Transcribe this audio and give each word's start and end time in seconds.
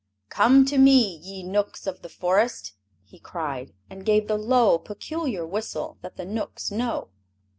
"Come 0.29 0.65
to 0.65 0.79
me, 0.79 1.15
ye 1.17 1.43
Knooks 1.43 1.85
of 1.85 2.01
the 2.01 2.09
Forest!" 2.09 2.73
he 3.03 3.19
cried, 3.19 3.75
and 3.87 4.03
gave 4.03 4.27
the 4.27 4.35
low, 4.35 4.79
peculiar 4.79 5.45
whistle 5.45 5.99
that 6.01 6.17
the 6.17 6.25
Knooks 6.25 6.71
know. 6.71 7.09